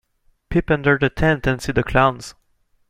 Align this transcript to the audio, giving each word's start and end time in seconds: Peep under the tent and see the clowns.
Peep 0.49 0.71
under 0.71 0.97
the 0.97 1.11
tent 1.11 1.45
and 1.45 1.61
see 1.61 1.71
the 1.71 1.83
clowns. 1.83 2.33